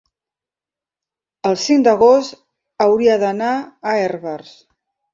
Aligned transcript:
El 1.51 1.59
cinc 1.65 1.87
d'agost 1.89 2.35
hauria 2.89 3.21
d'anar 3.27 3.55
a 3.95 3.99
Herbers. 4.03 4.61